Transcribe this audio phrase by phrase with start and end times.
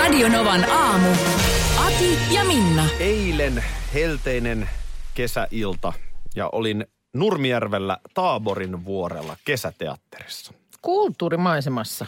[0.00, 1.08] Radionovan aamu.
[1.86, 2.84] Ati ja Minna.
[3.00, 3.64] Eilen
[3.94, 4.70] helteinen
[5.14, 5.92] kesäilta
[6.36, 10.52] ja olin Nurmijärvellä Taaborin vuorella kesäteatterissa.
[10.82, 12.06] Kulttuurimaisemassa.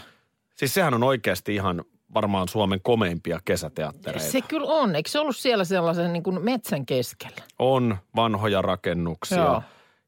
[0.55, 1.85] Siis sehän on oikeasti ihan
[2.15, 4.31] varmaan Suomen komeimpia kesäteattereita.
[4.31, 4.97] Se kyllä on.
[4.97, 7.43] Eikö se ollut siellä sellaisen niin kuin metsän keskellä?
[7.59, 9.39] On vanhoja rakennuksia.
[9.39, 9.63] Joo.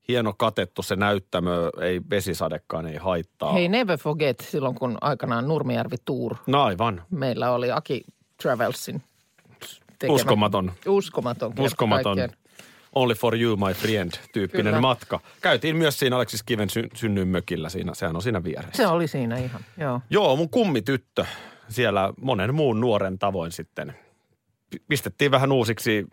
[0.09, 3.53] Hieno katettu se näyttämö, ei vesisadekaan ei haittaa.
[3.53, 7.03] Hei, never forget silloin, kun aikanaan Nurmijärvi Tour No aivan.
[7.11, 8.05] meillä oli Aki
[8.43, 9.03] Travelsin
[9.99, 10.15] tekemä.
[10.15, 10.73] Uskomaton.
[10.87, 11.53] Uskomaton.
[11.59, 12.17] Uskomaton.
[12.17, 12.45] kaikkiaan.
[12.95, 14.81] Only for you, my friend, tyyppinen Kyllä.
[14.81, 15.21] matka.
[15.41, 18.73] Käytiin myös siinä Aleksis Kiven sy- synnynmökillä, siinä, sehän on siinä vieressä.
[18.83, 20.01] Se oli siinä ihan, joo.
[20.11, 21.25] Joo, mun kummityttö
[21.69, 23.95] siellä monen muun nuoren tavoin sitten.
[24.89, 26.07] Pistettiin vähän uusiksi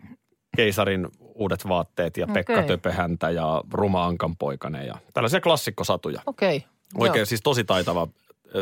[0.56, 2.66] keisarin uudet vaatteet ja Pekka Okei.
[2.66, 6.22] Töpehäntä ja Ruma Ankanpoikanen ja tällaisia klassikkosatuja.
[6.26, 6.64] Okei.
[6.98, 7.26] Oikein Joo.
[7.26, 8.08] siis tosi taitava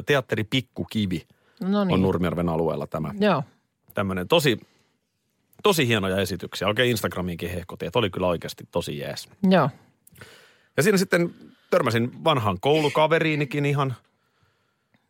[0.06, 1.26] teatteri Pikkukivi
[1.60, 2.02] No on.
[2.02, 3.14] Nurmijärven alueella tämä.
[3.20, 3.42] Joo.
[3.94, 4.60] Tämmöinen tosi,
[5.62, 6.68] tosi hienoja esityksiä.
[6.68, 9.28] Oikein Instagramiinkin hehkotin, että oli kyllä oikeasti tosi jees.
[9.50, 9.70] Joo.
[10.76, 11.34] Ja siinä sitten
[11.70, 13.94] törmäsin vanhaan koulukaveriinikin ihan.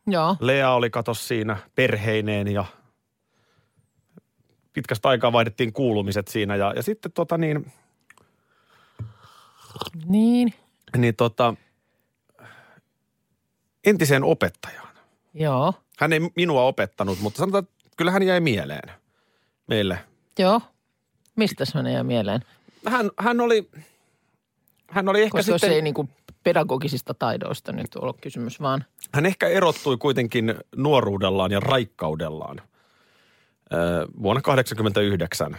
[0.07, 0.37] Joo.
[0.41, 2.65] Lea oli katos siinä perheineen ja
[4.73, 6.57] pitkästä aikaa vaihdettiin kuulumiset siinä.
[6.57, 7.73] Ja, ja sitten tota niin,
[10.05, 10.55] Niin.
[10.97, 11.55] niin tota,
[13.85, 14.95] entiseen opettajaan.
[15.35, 15.75] Joo.
[15.99, 18.93] Hän ei minua opettanut, mutta sanotaan, että kyllä hän jäi mieleen
[19.67, 19.99] meille.
[20.39, 20.61] Joo.
[21.37, 22.41] Mistä se menee mieleen?
[22.89, 23.71] Hän, hän oli,
[24.91, 26.09] hän oli ehkä Koska sitten, se ei niin kuin
[26.45, 28.85] pedagogisista taidoista nyt ole kysymys, vaan
[29.15, 32.61] hän ehkä erottui kuitenkin nuoruudellaan ja raikkaudellaan.
[34.23, 35.57] Vuonna 1989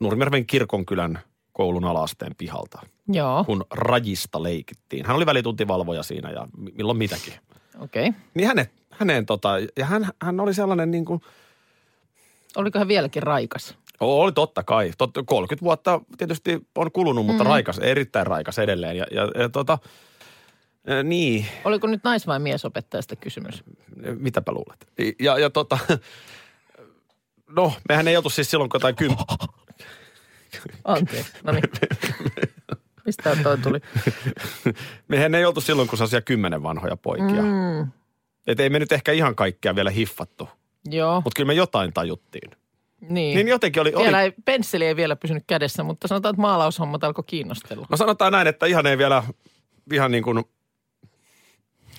[0.00, 1.18] Nurmijärven kirkonkylän
[1.52, 5.06] koulun alasteen pihalta, joo, kun rajista leikittiin.
[5.06, 7.34] Hän oli välituntivalvoja siinä ja mi- milloin mitäkin.
[7.80, 8.08] okei.
[8.08, 8.20] Okay.
[8.34, 11.20] Niin hänet, häneen tota, ja hän, hän oli sellainen niin kuin,
[12.56, 13.78] Oliko hän vieläkin raikas?
[14.00, 17.48] oli totta kai, totta, 30 vuotta tietysti on kulunut, mutta mm.
[17.48, 18.96] raikas, erittäin raikas edelleen.
[18.96, 19.78] Ja, ja, ja tota,
[20.86, 23.64] ää, niin, Oliko nyt nais- vai miesopettajasta kysymys?
[24.18, 24.86] mitäpä luulet?
[25.20, 25.78] Ja, ja tota,
[27.48, 29.16] no, mehän ei oltu siis silloin, kun jotain kym...
[30.84, 31.64] Anteeksi, no niin.
[33.06, 33.80] Mistä toi tuli?
[35.08, 37.42] Mehän ei oltu silloin, kun sellaisia kymmenen vanhoja poikia.
[37.42, 37.90] Mm.
[38.46, 40.48] Et ei me nyt ehkä ihan kaikkea vielä hiffattu,
[40.90, 42.50] Joo, mutta kyllä me jotain tajuttiin.
[43.00, 43.34] niin.
[43.36, 47.04] Niin jotenkin oli, oli Vielä ei, pensseli ei vielä pysynyt kädessä, mutta sanotaan, että maalaushommat
[47.04, 47.86] alkoi kiinnostella.
[47.90, 49.22] no sanotaan näin, että ihan ei vielä,
[49.92, 50.44] ihan niin kuin,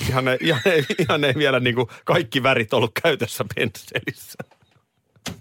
[0.10, 4.38] ihan ei, ihan ei, ihan ei vielä niin kuin kaikki värit ollut käytössä pensselissä.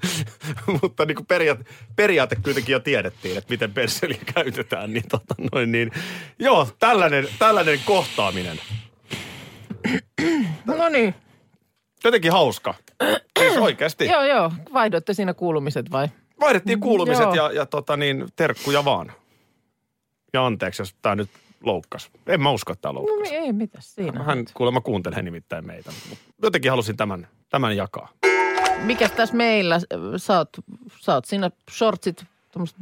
[0.82, 1.65] Mutta niin kuin periaate,
[1.97, 4.92] periaate kuitenkin jo tiedettiin, että miten pensseliä käytetään.
[4.92, 5.91] Niin, tota noin, niin
[6.38, 8.60] joo, tällainen, tällainen kohtaaminen.
[10.65, 11.15] No niin,
[12.04, 12.75] Jotenkin hauska.
[13.38, 14.06] Siis oikeasti.
[14.12, 16.09] joo joo, vaihdoitte siinä kuulumiset vai?
[16.41, 17.34] Vaihdettiin kuulumiset Joo.
[17.34, 19.12] ja, ja tota niin, terkkuja vaan.
[20.32, 21.31] Ja anteeksi, jos tämä nyt
[21.62, 22.10] loukkas.
[22.26, 23.32] En mä usko, että tämä No loukkas.
[23.32, 24.25] ei mitään siinä.
[24.25, 25.92] Hän kuulemma kuuntelee nimittäin meitä.
[26.42, 28.09] Jotenkin halusin tämän, tämän jakaa.
[28.87, 29.81] Mikäs tässä meillä,
[30.17, 30.49] sä oot,
[31.00, 32.77] sä oot siinä shortsit, tuommoiset,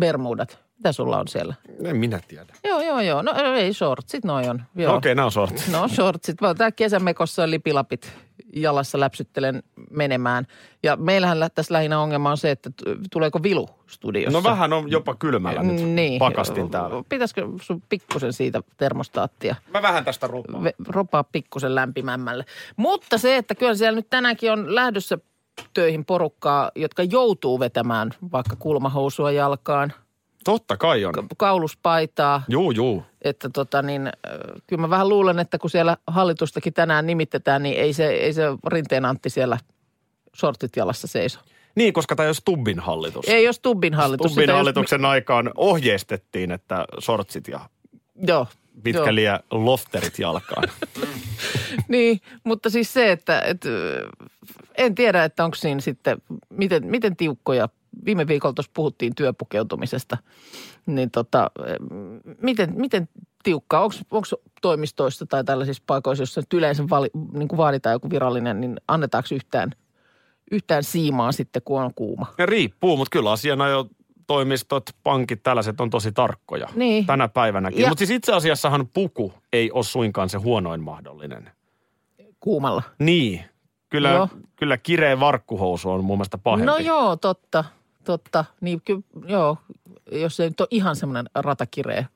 [0.00, 0.58] bermudat?
[0.76, 1.54] Mitä sulla on siellä?
[1.84, 2.54] En minä tiedä.
[2.64, 3.22] Joo, joo, joo.
[3.22, 4.62] No ei shortsit, noi on.
[4.74, 4.92] Joo.
[4.92, 5.68] No, Okei, okay, nämä on sortit.
[5.72, 6.40] No shortsit.
[6.40, 8.12] Mä tää kesämekossa lipilapit
[8.56, 10.46] jalassa läpsyttelen menemään.
[10.82, 12.70] Ja meillähän lä- tässä lähinnä ongelma on se, että
[13.12, 14.38] tuleeko vilu studiossa.
[14.38, 16.18] No vähän on jopa kylmällä nyt niin.
[16.18, 17.04] pakastin täällä.
[17.08, 20.64] Pitäisikö sun pikkusen siitä termostaattia Mä vähän tästä rupaan.
[20.64, 22.44] ve- ropaa pikkusen lämpimämmälle.
[22.76, 25.18] Mutta se, että kyllä siellä nyt tänäänkin on lähdössä
[25.74, 29.92] töihin porukkaa, jotka joutuu vetämään vaikka kulmahousua jalkaan,
[30.44, 31.14] Totta kai on.
[31.38, 32.42] kauluspaitaa.
[32.48, 33.02] Juu, juu.
[33.22, 34.12] Että tota niin,
[34.66, 38.42] kyllä mä vähän luulen, että kun siellä hallitustakin tänään nimitetään, niin ei se, ei se
[38.66, 39.58] Rinteen Antti siellä
[40.36, 41.40] sortit jalassa seiso.
[41.76, 43.28] Niin, koska tämä ei ole Stubbin hallitus.
[43.28, 44.24] Ei jos Tubbin hallitus.
[44.24, 47.60] Stubbin sitä jos- hallituksen aikaan ohjeistettiin, että sortsit ja
[48.26, 48.46] Joo.
[48.82, 50.68] Pitkäliä lofterit jalkaan.
[51.88, 54.08] Niin, mutta siis se, että, ö,
[54.78, 57.68] en tiedä, että onko siinä sitten, miten, miten tiukkoja,
[58.04, 60.18] viime viikolla tuossa puhuttiin työpukeutumisesta,
[60.86, 61.50] niin tota,
[62.42, 63.08] miten, miten
[63.42, 64.26] tiukkaa, onko
[64.62, 69.72] toimistoissa tai tällaisissa paikoissa, joissa yleensä vali, niin kuin vaaditaan joku virallinen, niin annetaanko yhtään
[70.52, 72.26] yhtään siimaa sitten, kun on kuuma.
[72.38, 73.86] Ja riippuu, mutta kyllä asianajo
[74.26, 76.68] toimistot, pankit, tällaiset on tosi tarkkoja.
[76.74, 77.06] Niin.
[77.06, 77.88] Tänä päivänäkin.
[77.88, 81.50] Mutta siis itse asiassahan puku ei ole suinkaan se huonoin mahdollinen.
[82.40, 82.82] Kuumalla.
[82.98, 83.44] Niin.
[83.88, 84.28] Kyllä, Joo.
[84.56, 86.66] kyllä kireä varkkuhousu on mun mielestä pahempi.
[86.66, 87.64] No joo, totta,
[88.04, 88.44] totta.
[88.60, 89.56] Niin ky, joo,
[90.12, 92.06] jos se nyt on ihan semmoinen ratakireä.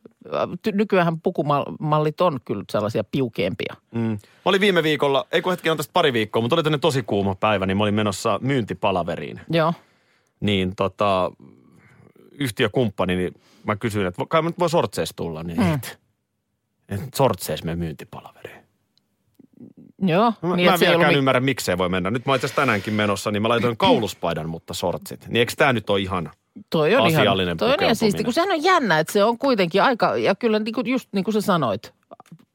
[0.72, 3.74] Nykyään pukumallit on kyllä sellaisia piukeempia.
[3.94, 4.00] Mm.
[4.00, 7.34] Mä olin viime viikolla, ei kun hetki on tästä pari viikkoa, mutta oli tosi kuuma
[7.34, 9.40] päivä, niin mä olin menossa myyntipalaveriin.
[9.50, 9.72] Joo.
[10.40, 11.32] Niin tota,
[12.38, 13.34] yhtiökumppani, niin
[13.64, 15.74] mä kysyin, että kai mä nyt voi sortsees tulla, niin mm.
[15.74, 15.98] et,
[16.88, 18.66] et sortsees me myyntipalaveriin.
[20.02, 20.32] Joo.
[20.42, 22.10] Mä, niin, mä en ei vieläkään ollut ymmärrä, miksei voi mennä.
[22.10, 25.28] Nyt mä itse tänäänkin menossa, niin mä laitoin kauluspaidan, mutta sortsit.
[25.28, 26.30] Niin eikö tää nyt ole ihan...
[26.70, 29.82] Toi on asiallinen ihan, toi on siisti, kun sehän on jännä, että se on kuitenkin
[29.82, 31.94] aika, ja kyllä niin kuin, just niin kuin sä sanoit,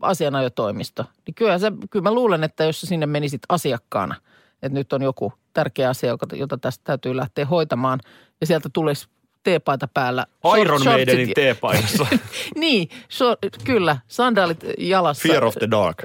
[0.02, 1.06] asianajotoimisto.
[1.28, 4.16] Niin kyllä, se, kyllä mä luulen, että jos sä sinne menisit asiakkaana,
[4.62, 8.00] että nyt on joku tärkeä asia, joka, jota tästä täytyy lähteä hoitamaan,
[8.42, 9.08] ja sieltä tulisi
[9.44, 10.26] teepaita päällä.
[10.60, 12.08] Iron Maidenin shortsit- teepaidassa.
[12.56, 15.28] Niin, short, kyllä, sandaalit jalassa.
[15.28, 16.04] Fear of the dark.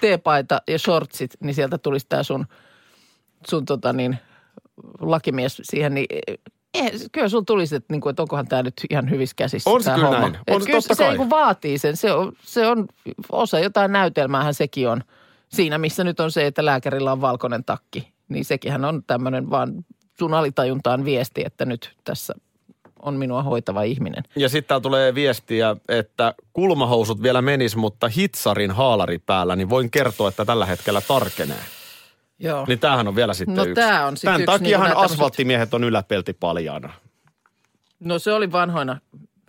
[0.00, 2.46] teepaita ja shortsit, niin sieltä tulisi tämä sun,
[3.48, 4.18] sun tota niin,
[5.00, 6.06] lakimies siihen, niin
[6.74, 9.70] eh, kyllä sulla tulisi, että, niin kuin, että onkohan tämä nyt ihan hyvissä käsissä.
[9.70, 10.20] On se kyllä homma.
[10.20, 10.38] näin.
[10.50, 11.08] On se kyllä totta se kai.
[11.10, 11.96] niin kuin vaatii sen.
[11.96, 12.86] Se on, se on
[13.32, 15.02] osa jotain näytelmäähän sekin on.
[15.48, 19.84] Siinä, missä nyt on se, että lääkärillä on valkoinen takki, niin sekinhän on tämmöinen vaan
[20.18, 22.34] sun alitajuntaan viesti, että nyt tässä
[23.04, 24.22] on minua hoitava ihminen.
[24.36, 29.90] Ja sitten täällä tulee viestiä, että kulmahousut vielä menis, mutta hitsarin haalari päällä, niin voin
[29.90, 31.60] kertoa, että tällä hetkellä tarkenee.
[32.38, 32.64] Joo.
[32.68, 33.74] Niin tämähän on vielä sitten No yksi.
[33.74, 36.92] tää on sit Tämän yksi takiahan tämmöset- asfalttimiehet on yläpelti paljaana.
[38.00, 38.98] No se oli vanhoina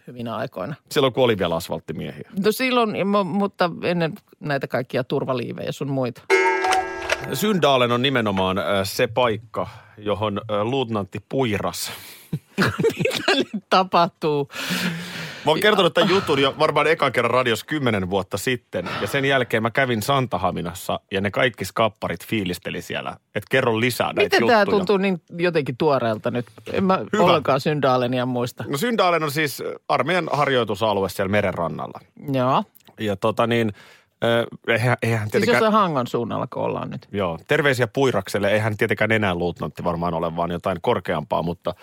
[0.07, 0.75] hyvinä aikoina.
[0.91, 2.29] Silloin kun oli vielä asfalttimiehiä.
[2.45, 6.21] No silloin, mu- mutta ennen näitä kaikkia turvaliivejä sun muita.
[7.33, 9.67] Syndaalen on nimenomaan äh, se paikka,
[9.97, 11.91] johon äh, luutnantti Puiras.
[12.97, 14.49] Mitä nyt tapahtuu?
[15.45, 18.89] Mä oon kertonut tämän jutun jo varmaan ekan kerran radios kymmenen vuotta sitten.
[19.01, 23.09] Ja sen jälkeen mä kävin Santahaminassa ja ne kaikki skapparit fiilisteli siellä.
[23.35, 24.65] Että kerro lisää näitä Miten juttuja.
[24.65, 26.45] tämä tuntuu niin jotenkin tuoreelta nyt?
[26.73, 27.23] En mä Hyvä.
[27.23, 28.63] ollenkaan Syndaalenia muista.
[28.67, 31.99] No Syndaalen on siis armeijan harjoitusalue siellä merenrannalla.
[32.33, 32.63] Joo.
[32.99, 33.73] Ja tota niin,
[34.25, 35.55] äh, eihän, eihän Siis tietenkään...
[35.55, 37.07] jossain Hangon suunnalla, kun ollaan nyt.
[37.11, 38.51] Joo, terveisiä Puirakselle.
[38.51, 41.73] Eihän tietenkään enää luutnantti varmaan ole, vaan jotain korkeampaa, mutta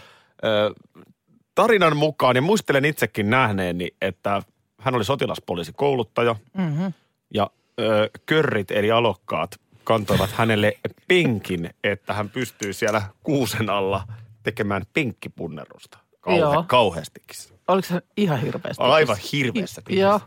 [1.54, 4.42] tarinan mukaan, ja muistelen itsekin nähneeni, että
[4.80, 6.92] hän oli sotilaspoliisikouluttaja Mm-hmm.
[7.34, 7.50] ja
[7.80, 9.50] ö, körrit eli alokkaat
[9.84, 10.72] kantoivat hänelle
[11.08, 14.02] penkin, että hän pystyy siellä kuusen alla
[14.42, 15.98] tekemään penkkipunnerusta.
[16.20, 17.36] Kauhe, kauheastikin.
[17.68, 18.82] Oliko se ihan hirveästi?
[18.82, 20.20] Aivan hirveässä Joo.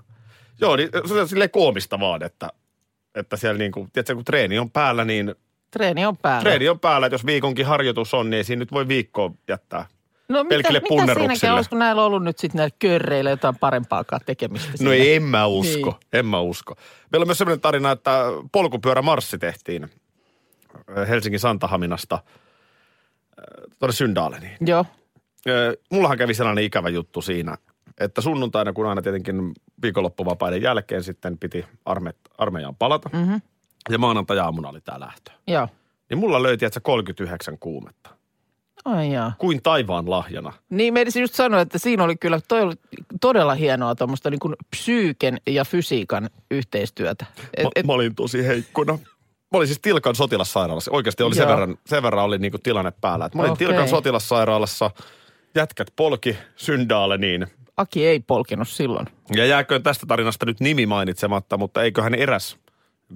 [0.62, 2.50] Joo, niin se on silleen koomista vaan, että,
[3.16, 5.36] että siellä niinku, tiedätkö, kun treeni on päällä, niin
[5.72, 6.42] Treeni on päällä.
[6.42, 9.86] Treeni on päällä, että jos viikonkin harjoitus on, niin ei siinä nyt voi viikkoa jättää.
[10.30, 14.72] no mitä, mitä siinäkin, olisiko näillä ollut nyt sitten näillä körreillä jotain parempaakaan tekemistä?
[14.72, 14.94] No siinä?
[14.94, 16.20] ei, en mä usko, Niin.
[16.20, 16.76] en mä usko.
[17.12, 22.24] Meillä on myös sellainen tarina, että polkupyörämarssi tehtiin äh, Helsingin Santahaminasta äh,
[23.80, 24.58] tuonne Syndaaleniin.
[24.62, 24.86] Joo.
[25.50, 27.58] Ö, Mullahan kävi sellainen ikävä juttu siinä,
[28.00, 29.52] että sunnuntaina, kun aina tietenkin
[29.82, 33.42] viikonloppuvapaiden jälkeen sitten piti arme, armeijaan palata, Mm-hmm.
[33.90, 35.32] ja maanantai-aamuna oli tämä lähtö.
[35.48, 35.68] Joo.
[36.10, 38.10] Niin mulla löyti, että se 39 kuumetta.
[38.86, 39.34] Ai jaa.
[39.38, 40.54] Kuin taivaan lahjana.
[40.70, 42.74] Niin, meidän just sanoa, että siinä oli kyllä toi oli
[43.22, 47.26] todella hienoa tuommoista niin kuin psyyken ja fysiikan yhteistyötä.
[47.58, 48.94] Et, Mä, et, mä olin tosi heikkona.
[49.52, 50.92] Mä olin siis Tilkan sotilassairaalassa.
[50.92, 53.26] Oikeasti oli sen verran, sen verran oli niinku tilanne päällä.
[53.26, 53.68] Et mä olin Okei.
[53.68, 54.92] Tilkan sotilassairaalassa,
[55.56, 57.48] jätkät polki Syndaaleniin.
[57.78, 59.08] Aki ei polkinut silloin.
[59.36, 62.58] Ja jääköön tästä tarinasta nyt nimi mainitsematta, mutta eiköhän eräs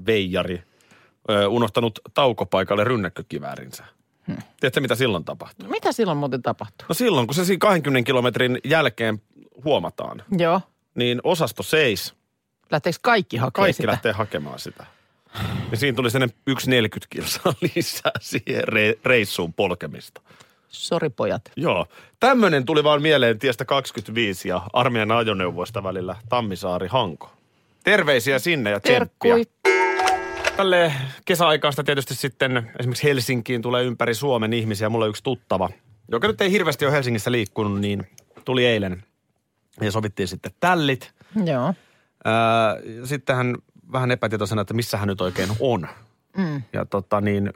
[0.05, 0.63] veijari
[1.29, 3.85] ö, unohtanut taukopaikalle rynnäkkökiväärinsä.
[4.27, 4.37] Hmm.
[4.59, 5.69] Tiedätkö, mitä silloin tapahtui?
[5.69, 6.85] Mitä silloin muuten tapahtui?
[6.89, 9.21] No silloin, kun se siinä 20 kilometrin jälkeen
[9.63, 10.61] huomataan, Joo.
[10.95, 12.13] niin osasto seis.
[12.71, 13.91] Lähteekö kaikki hakemaan Kaikki sitä?
[13.91, 14.85] lähtee hakemaan sitä.
[15.71, 16.55] Ja siinä tuli sellainen 1,40
[17.09, 20.21] kilsaa lisää siihen re- reissuun polkemista.
[20.69, 21.41] Sori pojat.
[21.55, 21.85] Joo.
[22.19, 27.31] Tämmöinen tuli vaan mieleen tiestä 25 ja armeijan ajoneuvoista välillä Tammisaari-Hanko.
[27.83, 29.35] Terveisiä sinne ja tsemppiä.
[29.35, 29.45] Terkkui.
[30.57, 30.93] Tälle
[31.25, 34.89] kesäaikaista tietysti sitten esimerkiksi Helsinkiin tulee ympäri Suomen ihmisiä.
[34.89, 35.69] Mulla on yksi tuttava,
[36.11, 38.07] joka nyt ei hirveästi ole Helsingissä liikkunut, niin
[38.45, 39.03] tuli eilen
[39.81, 41.13] ja sovittiin sitten tällit.
[41.45, 41.73] Joo.
[43.03, 43.55] Sitten hän
[43.91, 45.87] vähän epätietoisena, että missä hän nyt oikein on.
[46.37, 46.61] Mm.
[46.73, 47.53] Ja tota niin,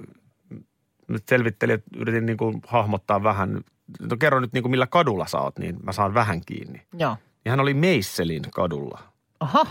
[1.08, 3.62] nyt selvittelin, että yritin niin kuin hahmottaa vähän.
[4.10, 6.82] No kerro nyt niin kuin millä kadulla sä oot, niin mä saan vähän kiinni.
[6.98, 7.18] Joo.
[7.46, 9.00] Ja hän oli Meisselin kadulla.
[9.40, 9.66] Aha.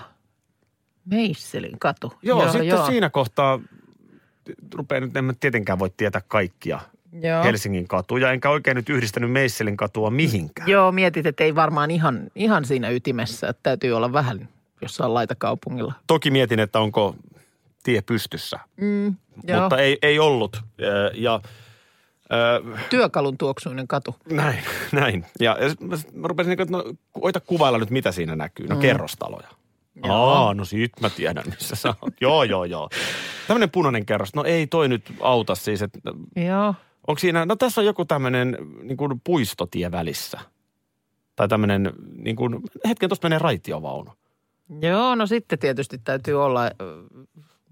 [1.05, 2.13] Meisselin katu.
[2.23, 2.87] Joo, joo sitten joo.
[2.87, 3.61] siinä kohtaa
[4.75, 6.81] rupeaa nyt, en mä tietenkään voi tietää kaikkia
[7.21, 7.45] Joo.
[7.45, 10.69] Helsingin katuja, enkä oikein nyt yhdistänyt Meisselin katua mihinkään.
[10.69, 14.49] Joo, mietit, että ei varmaan ihan, ihan siinä ytimessä, että täytyy olla vähän
[14.83, 15.93] jossain laitakaupungilla.
[16.07, 17.17] Toki mietin, että onko
[17.83, 19.61] tie pystyssä, Mm, joo.
[19.61, 20.63] mutta ei, ei ollut.
[21.15, 21.41] Ja
[22.33, 24.17] ö, Työkalun tuoksuinen katu.
[24.31, 24.59] näin,
[24.93, 25.27] näin.
[25.41, 28.67] Ja, ja mä, rupesin, niin että no, koita kuvailla nyt, mitä siinä näkyy.
[28.67, 29.49] No kerrostaloja.
[30.05, 30.17] Joo.
[30.31, 32.15] Aa, no sit mä tiedän, missä sä oot.
[32.21, 32.89] joo, joo, joo.
[33.49, 34.35] Tämmöinen punainen kerros.
[34.35, 35.99] No ei toi nyt auta siis, että
[36.47, 36.75] Joo.
[37.07, 40.41] onko siinä, no tässä on joku tämmöinen niin kuin puistotie välissä.
[41.37, 44.11] Tai tämmöinen, niin kuin, hetken tuosta menee raitiovaunu.
[44.83, 46.71] Joo, no sitten tietysti täytyy olla,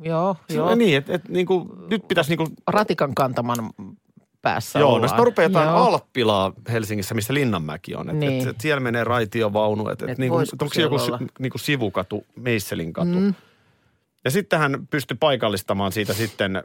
[0.03, 0.67] joo, joo.
[0.67, 0.75] Joo.
[0.75, 3.71] Niin, että et, niin kuin, nyt pitäisi niin kuin, Ratikan kantaman
[4.43, 5.09] päässä joo, no ollaan.
[5.09, 5.69] sitten rupeaa jotain.
[5.69, 8.11] Alppilaa Helsingissä, missä Linnanmäki on.
[8.11, 8.43] Että Niin.
[8.43, 9.89] et, et siellä menee raitiovaunu.
[9.89, 11.19] Että et, Et niin voisiko onko se joku si- olla?
[11.39, 13.09] niin kuin sivukatu, Meisselin katu.
[13.21, 13.35] Mm.
[14.25, 16.63] Ja sitten hän pystyi paikallistamaan siitä sitten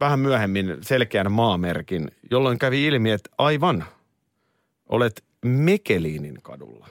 [0.00, 3.84] vähän myöhemmin selkeän maamerkin, jolloin kävi ilmi, että aivan,
[4.88, 6.86] olet Mekeliinin kadulla.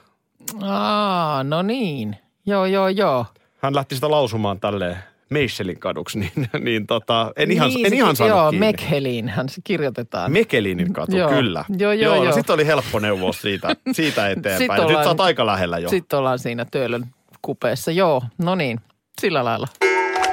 [0.62, 2.16] Aa, no niin.
[2.46, 3.26] Joo, joo, joo.
[3.58, 4.96] Hän lähti sitä lausumaan tälleen
[5.30, 8.66] Meisselin kaduksi, niin, niin tota, en ihan, niin, en se- ihan sano Joo, kiinni.
[8.66, 10.32] Mekhelin hän se kirjoitetaan.
[10.32, 11.28] Mekelinin katu, Joo.
[11.30, 11.64] kyllä.
[11.78, 12.32] Joo, joo, no joo.
[12.32, 14.58] Sitten oli helppo neuvoa siitä, siitä eteenpäin.
[14.58, 15.88] Sitten Nyt ollaan- sä oot aika lähellä jo.
[15.88, 17.06] Sitten ollaan siinä Töölön
[17.42, 17.90] kupeessa.
[17.90, 18.80] Joo, no niin,
[19.20, 19.66] sillä lailla.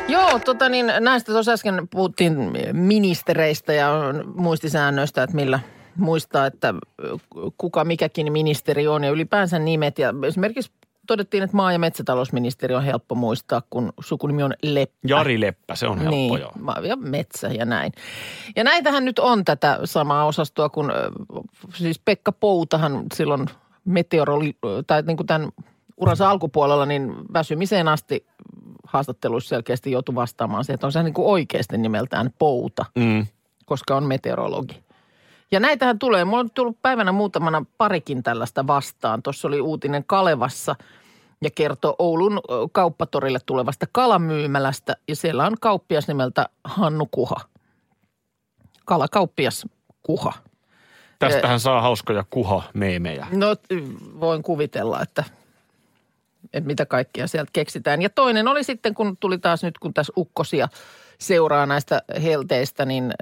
[0.08, 2.38] Joo, tota niin, näistä tuossa äsken puhuttiin
[2.74, 3.92] ministereistä ja
[4.36, 5.60] muistisäännöistä, että millä
[5.98, 6.74] muistaa, että
[7.58, 10.00] kuka mikäkin ministeri on ja ylipäänsä nimet.
[10.00, 10.72] Ja esimerkiksi
[11.12, 14.98] todettiin, että maa- ja metsätalousministeri on helppo muistaa, kun sukunimi on Leppä.
[15.08, 16.52] Jari Leppä, se on helppo niin, joo.
[16.84, 17.92] ja metsä ja näin.
[18.56, 20.92] Ja näitähän nyt on tätä samaa osastoa, kun
[21.74, 23.46] siis Pekka Poutahan silloin
[23.86, 24.56] meteoroli,
[24.88, 25.50] tai niin kuin tämän
[25.98, 28.26] uransa alkupuolella, niin väsymiseen asti
[28.84, 33.28] haastatteluissa selkeästi joutui vastaamaan siihen, että on se niin kuin oikeasti nimeltään Pouta, Mm.
[33.66, 34.84] koska on meteorologi.
[35.52, 36.26] Ja näitähän tulee.
[36.26, 39.24] Mulla on tullut päivänä muutamana parikin tällaista vastaan.
[39.24, 40.76] Tuossa oli uutinen Kalevassa
[41.42, 44.96] ja kertoo Oulun kauppatorille tulevasta kalamyymälästä.
[45.08, 47.36] Ja siellä on kauppias nimeltä Hannu Kuha.
[48.86, 49.66] Kalakauppias
[50.04, 50.34] Kuha.
[51.20, 53.28] Tästähän saa hauskoja kuha-meemejä.
[53.32, 53.56] No
[54.20, 55.24] voin kuvitella, että,
[56.54, 58.02] että mitä kaikkia sieltä keksitään.
[58.02, 60.68] Ja toinen oli sitten, kun tuli taas nyt, kun tässä ukkosia
[61.22, 63.14] seuraa näistä helteistä, niin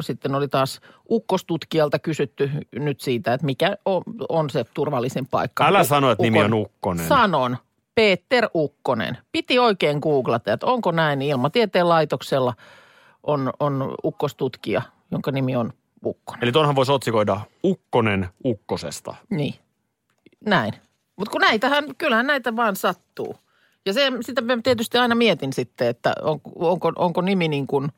[0.00, 5.66] sitten oli taas ukkostutkijalta kysytty nyt siitä, että mikä on, on se turvallisin paikka.
[5.66, 7.08] Älä sano, että nimi on Ukkonen.
[7.08, 7.56] Sanon.
[7.94, 9.18] Peter Ukkonen.
[9.32, 11.22] Piti oikein googlata, että onko näin.
[11.22, 12.54] Ilmatieteen laitoksella
[13.22, 15.72] on, on ukkostutkija, jonka nimi on
[16.04, 16.42] Ukkonen.
[16.42, 19.14] Eli tuonhan voisi otsikoida Ukkonen Ukkosesta.
[19.30, 19.54] Niin,
[20.46, 20.72] näin.
[21.16, 23.36] Mutta kun näitähän, kyllähän näitä vaan sattuu.
[23.88, 27.88] Ja se, sitä mä tietysti aina mietin sitten, että on, onko, onko nimi niin kuin,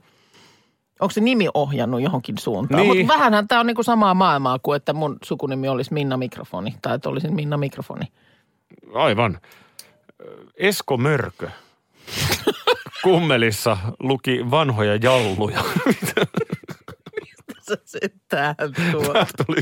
[1.00, 2.82] onko se nimi ohjannut johonkin suuntaan.
[2.82, 2.96] Niin.
[2.96, 6.74] Mutta vähänhän tämä on niin kuin samaa maailmaa kuin, että mun sukunimi olisi Minna Mikrofoni
[6.82, 8.04] tai että olisin Minna Mikrofoni.
[8.94, 9.38] Aivan.
[10.56, 11.50] Esko Mörkö.
[13.04, 15.64] Kummelissa luki vanhoja jalluja.
[17.60, 18.56] Se, se tähän
[18.92, 19.12] tuo.
[19.12, 19.60] Tää tuli.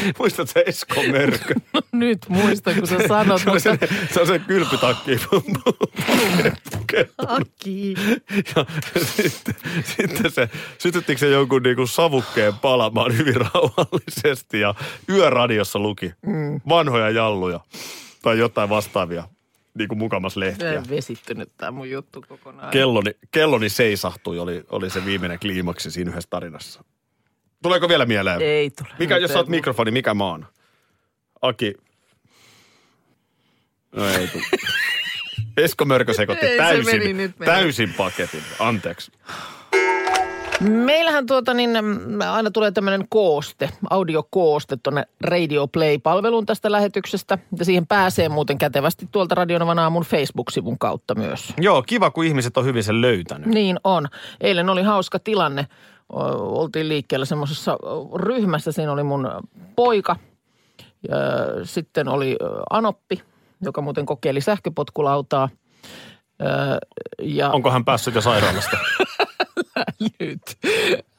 [0.18, 1.54] Muistatko sä Esko Mörkö?
[1.92, 5.20] Nyt muista, kun sä sanot, Se on se, mutta se, on se kylpytakki.
[7.28, 7.94] Aki.
[8.56, 8.66] Ja
[9.04, 10.48] sitten, sitten se,
[10.78, 14.74] sytyttikö se jonkun niinku savukkeen palamaan hyvin rauhallisesti ja
[15.08, 16.60] yöradiossa luki mm.
[16.68, 17.60] vanhoja jalluja
[18.22, 19.24] tai jotain vastaavia
[19.78, 20.82] niin kuin mukamas lehtiä.
[20.90, 22.70] Vesittynyt tämä mun juttu kokonaan.
[22.70, 26.84] Kelloni, kelloni seisahtui, oli, oli se viimeinen kliimaksi siinä yhdessä tarinassa.
[27.66, 28.42] Tuleeko vielä mieleen?
[28.42, 28.88] Ei tule.
[28.98, 30.46] Mikä, jos mulla- mikrofoni, mikä mä oon?
[31.42, 31.74] Aki.
[33.96, 34.42] No ei tule.
[35.64, 37.52] Esko Mörkö sekoitti Ei, se täysin, meni, nyt meni.
[37.52, 38.42] täysin paketin.
[38.58, 39.12] Anteeksi.
[40.60, 47.38] Meillähän tuota niin, mm, aina tulee tämmöinen kooste, audiokooste tuonne Radio Play-palveluun tästä lähetyksestä.
[47.58, 51.54] Ja siihen pääsee muuten kätevästi tuolta Radionovan aamun Facebook-sivun kautta myös.
[51.60, 53.46] Joo, kiva kun ihmiset on hyvin sen löytänyt.
[53.48, 54.06] Niin on.
[54.40, 55.66] Eilen oli hauska tilanne.
[56.08, 57.78] Oltiin liikkeellä semmoisessa
[58.14, 58.72] ryhmässä.
[58.72, 59.30] Siinä oli mun
[59.76, 60.16] poika.
[61.64, 62.36] Sitten oli
[62.70, 63.22] Anoppi,
[63.60, 65.48] joka muuten kokeili sähköpotkulautaa.
[67.22, 68.76] Ja Onko hän päässyt jo sairaalasta?
[70.20, 70.40] nyt.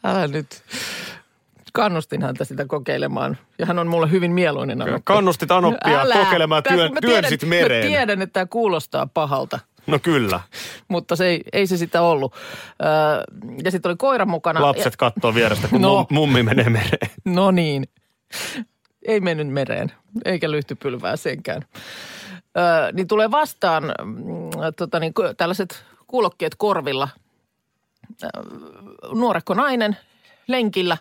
[0.03, 0.63] Älä nyt.
[1.73, 3.37] Kannustin häntä sitä kokeilemaan.
[3.59, 5.01] Ja hän on mulle hyvin mieluinen Anoppi.
[5.03, 6.13] Kannustit Anoppia Älä.
[6.13, 7.85] kokeilemaan, työn, työnsit mereen.
[7.85, 9.59] Mä tiedän, että tämä kuulostaa pahalta,
[9.91, 10.39] No kyllä.
[10.87, 12.33] mutta se ei, ei se sitä ollut.
[12.85, 13.23] Öö,
[13.63, 14.61] ja sitten oli koira mukana.
[14.61, 16.07] Lapset kattoo vierestä, kun No.
[16.11, 16.97] mummi menee mereen.
[17.01, 17.83] Ja, no niin.
[19.07, 19.91] Ei mennyt mereen,
[20.25, 21.61] eikä lyhtypylvää senkään.
[22.57, 27.09] Öö, niin tulee vastaan mm, tota niin, tällaiset kuulokkeet korvilla.
[28.23, 28.29] Öö,
[29.13, 29.97] nuorekko nainen,
[30.47, 30.97] lenkillä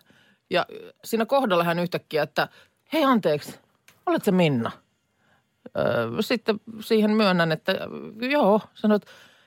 [0.51, 0.67] ja
[1.05, 2.49] siinä kohdalla hän yhtäkkiä, että
[2.93, 3.59] hei anteeksi,
[4.07, 4.71] olet se Minna?
[6.21, 7.73] Sitten siihen myönnän, että
[8.21, 9.03] joo, sanot,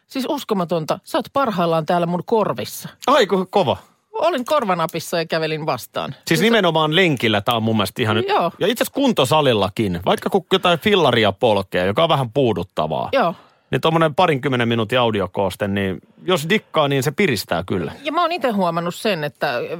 [0.07, 2.89] siis uskomatonta, sä oot parhaillaan täällä mun korvissa.
[3.07, 3.77] Ai kova.
[4.12, 6.15] Olin korvanapissa ja kävelin vastaan.
[6.27, 8.24] Siis nimenomaan lenkillä tämä on mun mielestä ihan...
[8.27, 8.51] Joo.
[8.59, 13.09] Ja itse asiassa kuntosalillakin, vaikka kun jotain fillaria polkee, joka on vähän puuduttavaa.
[13.12, 13.36] Joo.
[13.71, 17.91] Niin tuommoinen parinkymmenen minuutin audiokooste, niin jos dikkaa, niin se piristää kyllä.
[18.03, 19.77] Ja mä oon itse huomannut sen, että ö,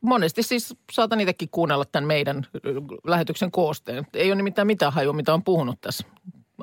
[0.00, 2.58] monesti siis saatan itsekin kuunnella tämän meidän ö,
[3.06, 4.06] lähetyksen koosteen.
[4.14, 6.04] Ei ole nimittäin mitään hajua, mitä on puhunut tässä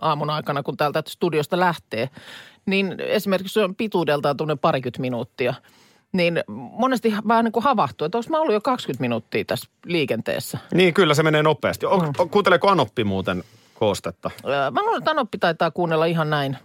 [0.01, 2.09] aamun aikana, kun täältä studiosta lähtee.
[2.65, 5.53] Niin esimerkiksi se on pituudeltaan tunne parikymmentä minuuttia.
[6.13, 10.57] Niin monesti vähän niin kuin havahtuu, että onko mä ollut jo 20 minuuttia tässä liikenteessä.
[10.73, 11.85] Niin kyllä se menee nopeasti.
[11.85, 12.29] On, mm.
[12.29, 13.43] Kuunteleeko Anoppi muuten
[13.79, 14.31] koostetta?
[14.71, 16.57] Mä luulen, että Anoppi taitaa kuunnella ihan näin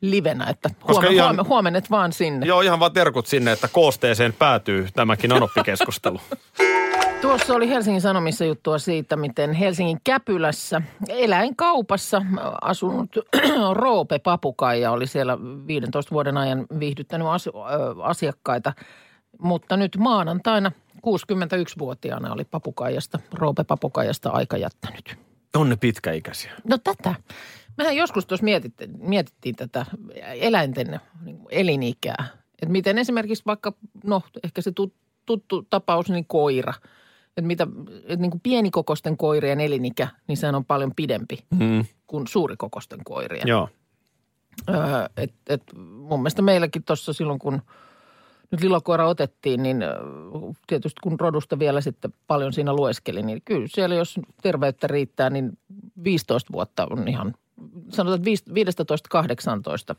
[0.00, 2.46] livenä, että huomen, ihan- huomen, huomenet vaan sinne.
[2.46, 6.20] Joo, ihan vaan terkut sinne, että koosteeseen päätyy tämäkin Anoppi-keskustelu.
[7.22, 12.22] Tuossa oli Helsingin Sanomissa juttua siitä, miten Helsingin Käpylässä eläinkaupassa
[12.62, 13.10] asunut
[13.72, 17.26] Roope Papukaija oli siellä 15 vuoden ajan viihdyttänyt
[18.02, 18.72] asiakkaita.
[19.40, 25.25] Mutta nyt maanantaina 61-vuotiaana oli Papukaijasta, Roope Papukaijasta aika jättänyt.
[25.56, 26.52] On ne pitkäikäisiä.
[26.64, 27.14] No tätä.
[27.76, 29.86] Mehän joskus tuossa mietittiin, mietittiin tätä
[30.34, 32.24] eläinten niin elinikää.
[32.62, 33.72] Että miten esimerkiksi vaikka,
[34.04, 34.94] no ehkä se tut,
[35.26, 36.74] tuttu tapaus, niin koira.
[37.28, 37.66] Että mitä,
[38.02, 41.84] että niin kuin pienikokoisten koirien elinikä, niin sehän on paljon pidempi Mm.
[42.06, 43.48] kuin suurikokoisten koirien.
[43.48, 43.68] Joo.
[44.68, 44.76] Öö,
[45.16, 47.62] et, et mun mielestä meilläkin tuossa silloin, kun
[48.50, 49.84] nyt lilokoira otettiin, niin
[50.66, 55.58] tietysti kun rodusta vielä sitten paljon siinä lueskeli, niin kyllä siellä jos terveyttä riittää, niin
[56.04, 57.34] 15 vuotta on ihan,
[57.88, 59.96] sanotaan, että 15-18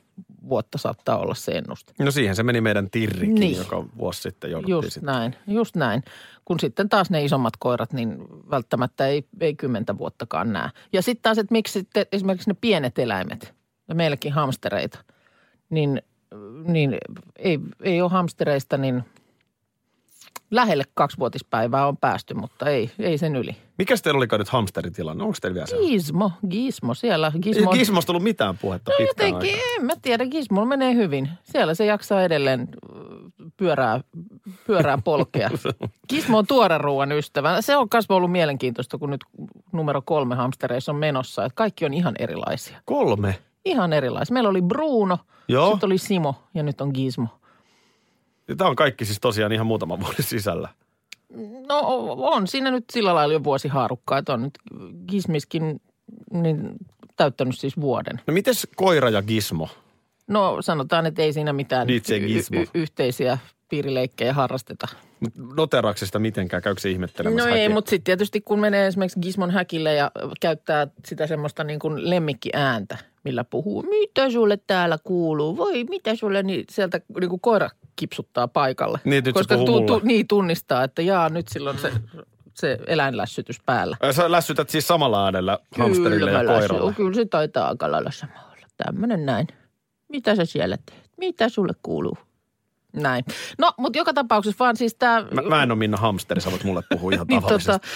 [0.50, 1.94] vuotta saattaa olla se ennuste.
[2.00, 3.58] No siihen se meni meidän tirrikin, Niin.
[3.58, 5.06] joka vuosi sitten jouduttiin Just sitten.
[5.06, 6.04] näin, just näin.
[6.46, 8.17] Kun sitten taas ne isommat koirat, niin
[8.50, 10.69] välttämättä ei, ei kymmentä vuottakaan näe.
[10.93, 13.54] Ja sitten taas, että miksi sitten esimerkiksi ne pienet eläimet,
[13.88, 15.00] ja meilläkin hamstereita,
[15.69, 16.02] niin,
[16.63, 16.98] niin
[17.36, 19.04] ei, ei ole hamstereista, niin
[20.52, 23.56] lähelle kaksivuotispäivää on päästy, mutta ei, ei sen yli.
[23.78, 25.24] Mikäs teillä olikaan nyt hamsteritilanne?
[25.24, 25.88] Onko teillä vielä?
[25.88, 27.32] Gizmo, Gizmo siellä.
[27.36, 29.76] Ei Gizmo, Gizmosta ollut mitään puhetta No pitkään jotenkin, aikaan.
[29.80, 31.30] en mä tiedä, Gizmo menee hyvin.
[31.44, 32.68] Siellä se jaksaa edelleen
[33.58, 34.02] pyörää,
[34.68, 35.50] pyörää polkea.
[36.10, 37.62] Gizmo on tuore ruoan ystävä.
[37.62, 39.26] Se on kasva ollut mielenkiintoista, kun nyt
[39.72, 41.46] numero kolme hamstereissa on menossa.
[41.46, 42.82] Että kaikki on ihan erilaisia.
[42.86, 43.40] Kolme.
[43.67, 44.34] Ihan erilaisia.
[44.34, 45.69] Meillä oli Bruno, Joo.
[45.71, 47.27] sitten oli Simo ja nyt on Gizmo.
[48.58, 50.69] Tämä on kaikki siis tosiaan ihan muutaman vuoden sisällä.
[51.69, 51.80] No
[52.17, 54.58] on siinä nyt sillä lailla jo vuosi haarukkaa, että on nyt
[55.08, 55.82] Gizmiskin
[56.34, 56.71] niin,
[57.15, 58.21] täyttänyt siis vuoden.
[58.27, 59.69] No mites koira ja Gizmo?
[60.27, 62.60] No sanotaan, että ei siinä mitään DJ Gizmo.
[62.73, 63.38] yhteisiä
[63.69, 64.88] piirileikkejä harrasteta.
[65.56, 66.62] Noteraako sitä mitenkään?
[66.63, 67.73] Käykö se ihmettelemässä No ei, häkiä?
[67.75, 72.97] mutta sitten tietysti kun menee esimerkiksi Gizmon häkille ja käyttää sitä semmoista niin kuin lemmikkiääntä,
[73.28, 78.48] millä puhuu, mitä sulle täällä kuuluu, voi mitä sulle, niin sieltä niin kuin koira kipsuttaa
[78.48, 79.00] paikalle.
[79.04, 80.02] Niin, nyt se Koska puhuu mulle.
[80.04, 81.92] niin tunnistaa, että jaa, nyt silloin se,
[82.54, 83.98] se eläinlässytys päällä.
[84.02, 86.94] Ää, Sä lässytät siis samalla äänellä hamsterille ja mä lässyn- koiralle.
[86.94, 88.68] Kyllä se taitaa aika lailla sama olla.
[88.86, 89.48] Tämmöinen näin.
[90.10, 91.10] Mitä sä siellä teet?
[91.18, 92.18] Mitä sulle kuuluu?
[92.98, 93.26] Näin.
[93.58, 95.26] No, mutta joka tapauksessa vaan siis tämä...
[95.32, 97.72] Mä, mä en ole Minna hamsteri, sä voit mulle puhua ihan Niin tavallisesti.
[97.72, 97.88] tota,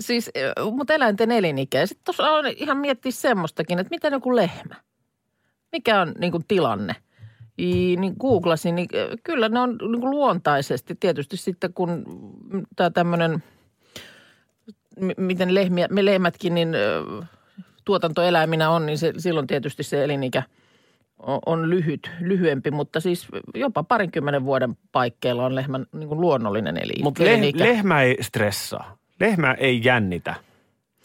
[0.00, 0.30] siis,
[0.72, 1.86] mutta eläinten elinikä.
[1.86, 4.74] Sitten tuossa on ihan miettiä semmoistakin, että miten joku lehmä?
[5.72, 6.96] Mikä on niin kuin tilanne?
[7.60, 8.88] I, niin googlasin, niin
[9.24, 10.94] kyllä ne on niin kuin luontaisesti.
[11.00, 12.04] Tietysti sitten kun
[12.76, 13.42] tämä tämmöinen,
[15.00, 16.68] m- miten lehmiä, me lehmätkin niin
[17.84, 20.42] tuotantoeläiminä on, niin se, silloin tietysti se elinikä
[21.46, 22.70] on, lyhyt, lyhyempi.
[22.70, 28.02] Mutta siis jopa parinkymmenen vuoden paikkeilla on lehmän niin kuin luonnollinen eli, Mutta leh, lehmä
[28.02, 28.96] ei stressaa.
[29.20, 30.34] Lehmä ei jännitä.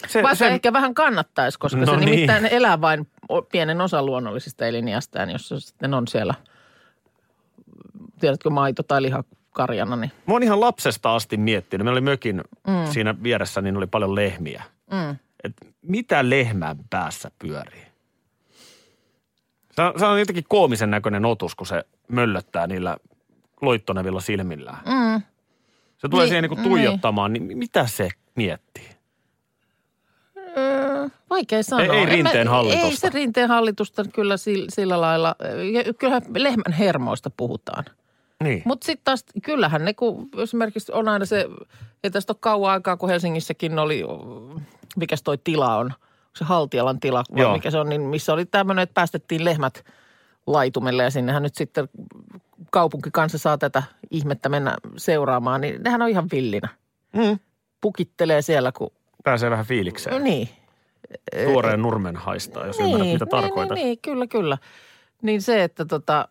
[0.08, 2.06] Se, Vaikka se, ehkä vähän kannattaisi, koska No se niin.
[2.06, 3.08] nimittäin elää vain
[3.52, 6.34] pienen osan luonnollisista eliniästään, jossa sitten on siellä,
[8.20, 9.96] tiedätkö, maito- tai lihakarjana.
[9.96, 10.12] Niin.
[10.28, 11.86] Mä oon ihan lapsesta asti miettinyt.
[11.86, 12.92] Meillä oli mökin mm.
[12.92, 14.64] siinä vieressä, niin oli paljon lehmiä.
[14.92, 15.16] Mm.
[15.44, 17.93] Et mitä lehmän päässä pyörii?
[19.76, 22.98] Se on, se on jotenkin koomisen näköinen otus, kun se möllöttää niillä
[23.62, 24.78] loittonevilla silmillään.
[24.86, 25.22] Mm.
[25.98, 26.70] Se tulee Niin, siihen niin niin.
[26.70, 28.90] tuijottamaan, niin mitä se miettii?
[30.58, 31.84] Öö, vaikea sanoa.
[31.86, 32.86] Ei- ei En rinteen hallitusta.
[32.88, 35.36] Ei se rinteen hallitusta kyllä sillä, sillä lailla.
[36.00, 37.86] Kyllähän lehmän hermoista puhutaan.
[38.44, 38.62] Niin.
[38.66, 41.48] Mutta sitten taas kyllähän ne, kun esimerkiksi on aina se,
[42.04, 44.04] ei tästä ole kauan aikaa, kun Helsingissäkin oli,
[44.96, 45.94] mikäs toi tila on,
[46.38, 47.54] se Haltialan tila, vai Joo.
[47.54, 49.86] mikä se on, niin missä oli tämmöinen, että päästettiin lehmät
[50.48, 51.90] laitumelle ja sinnehän nyt sitten
[52.72, 56.70] kaupunki kanssa saa tätä ihmettä mennä seuraamaan, niin nehän on ihan villinä.
[57.14, 57.40] Mm.
[57.82, 58.90] Pukittelee siellä, kun...
[59.24, 60.24] Pääsee vähän fiilikseen.
[60.24, 60.50] Niin.
[61.46, 63.76] Tuoreen nurmen haistaa, jos ymmärrät, mitä tarkoitat.
[63.76, 64.58] Niin, niin, kyllä, kyllä.
[65.22, 66.28] Niin se, että tota,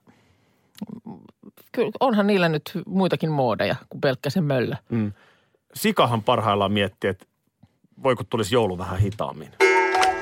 [1.72, 4.74] kyllä onhan niillä nyt muitakin moodeja kuin pelkkä se möllö.
[4.88, 5.12] Mm.
[5.74, 7.26] Sikahan parhaillaan miettii, että
[8.02, 9.50] voiko tulisi joulu vähän hitaammin.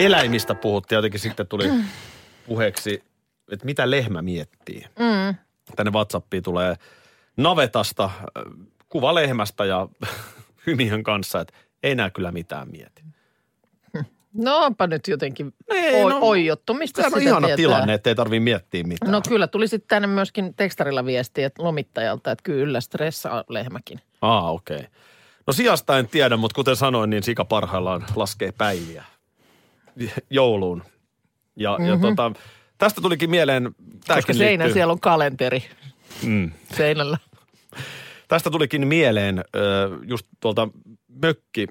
[0.00, 1.70] Eläimistä puhuttiin, jotenkin sitten tuli
[2.46, 3.04] puheeksi,
[3.52, 4.84] että mitä lehmä miettii.
[4.98, 5.34] Mm.
[5.76, 6.74] Tänne WhatsAppiin tulee
[7.36, 8.20] navetasta äh,
[8.88, 9.88] kuva lehmästä ja
[10.66, 13.02] hymiön kanssa, että ei näe kyllä mitään mieti.
[14.34, 16.74] No onpa nyt jotenkin Ei, oi, no, oijottu.
[16.74, 17.56] Mistä Sehän on ihana tietää?
[17.56, 19.12] tilanne, että ei tarvitse miettiä mitään.
[19.12, 24.00] No kyllä, tuli sitten tänne myöskin tekstarilla viestiä että lomittajalta, että kyllä stressaa lehmäkin.
[24.22, 24.76] Aa, okei.
[24.76, 24.88] Okay.
[25.46, 29.04] No sijasta en tiedä, mutta kuten sanoin, niin sika parhaillaan laskee päiviä
[30.30, 30.82] jouluun.
[31.56, 31.86] Ja, mm-hmm.
[31.86, 32.32] ja tota,
[32.78, 33.74] tästä tulikin mieleen,
[34.14, 35.64] Koska liittyy, siellä on kalenteri
[36.26, 37.18] mm, seinällä.
[38.28, 39.44] tästä tulikin mieleen
[40.08, 40.68] just tuolta
[41.22, 41.66] mökki,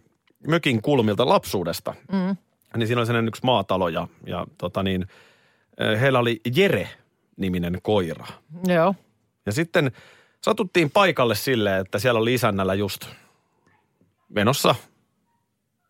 [0.47, 1.95] mökin kulmilta lapsuudesta.
[2.11, 2.37] Mm.
[2.77, 5.07] Niin siinä oli sellainen yksi maatalo ja, ja tota niin,
[6.01, 8.25] heillä oli Jere-niminen koira.
[8.67, 8.95] Joo.
[9.45, 9.91] Ja sitten
[10.41, 13.05] satuttiin paikalle silleen, että siellä oli isännällä just
[14.29, 14.75] menossa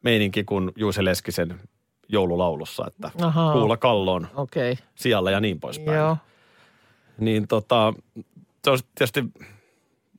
[0.03, 1.59] meininki kuin Juuse Leskisen
[2.09, 3.53] joululaulussa, että Ahaa.
[3.53, 4.27] kuulla kalloon.
[4.35, 4.75] Okay.
[4.95, 5.97] sijalle ja niin poispäin.
[5.97, 6.17] Joo.
[7.19, 7.93] Niin tota,
[8.63, 9.23] se on tietysti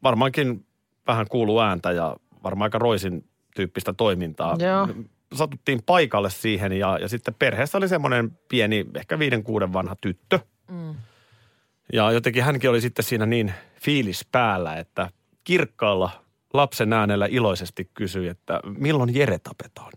[0.03, 0.67] varmaankin
[1.07, 3.25] vähän kuuluu ääntä ja varmaan aika roisin
[3.55, 4.57] tyyppistä toimintaa.
[4.59, 4.89] Joo.
[5.35, 10.39] Satuttiin paikalle siihen ja, ja sitten perheessä oli semmoinen pieni, ehkä viiden kuuden vanha tyttö.
[10.71, 10.95] Mm.
[11.93, 15.11] Ja jotenkin hänkin oli sitten siinä niin fiilis päällä, että
[15.45, 16.11] kirkkaalla
[16.55, 19.93] lapsen äänellä iloisesti kysyi, että milloin Jere tapetaan.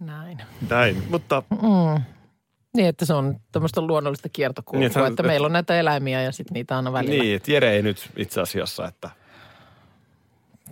[0.00, 0.42] Näin.
[0.70, 2.02] Näin, mutta Mm.
[2.76, 6.32] Niin, että se on tämmöistä luonnollista kiertokulkua, Niin, että että meillä on näitä eläimiä ja
[6.32, 7.22] sitten niitä aina välillä.
[7.24, 9.10] niin, että Jere ei nyt itse asiassa, että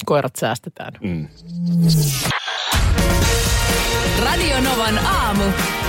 [0.07, 0.93] Koirat säästetään.
[1.01, 1.29] mm.
[4.25, 5.45] Radio Novan aamu.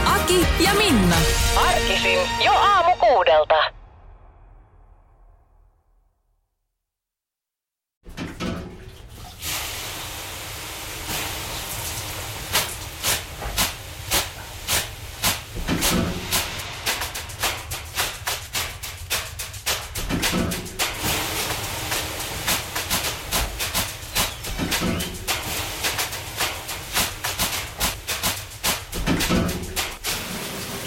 [0.05, 1.15] Aki ja Minna.
[1.69, 3.55] Arkisin jo aamu kuudelta.